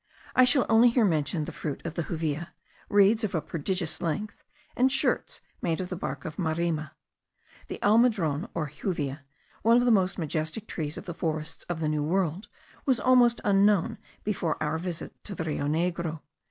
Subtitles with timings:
[0.35, 2.55] I shall only here mention the fruit of the juvia,
[2.89, 4.43] reeds of a prodigious length,
[4.75, 6.93] and shirts made of the bark of marima.
[7.67, 9.23] The almendron, or juvia,
[9.61, 12.47] one of the most majestic trees of the forests of the New World,
[12.83, 16.21] was almost unknown before our visit to the Rio Negro.